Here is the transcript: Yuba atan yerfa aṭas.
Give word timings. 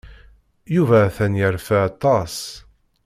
Yuba 0.75 0.97
atan 1.07 1.33
yerfa 1.39 1.77
aṭas. 1.89 2.35